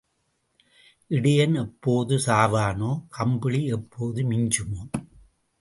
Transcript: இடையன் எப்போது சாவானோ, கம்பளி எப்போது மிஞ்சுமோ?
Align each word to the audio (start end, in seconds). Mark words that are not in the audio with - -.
இடையன் 1.11 1.55
எப்போது 1.55 2.17
சாவானோ, 2.17 2.91
கம்பளி 3.09 3.65
எப்போது 3.65 4.23
மிஞ்சுமோ? 4.23 4.81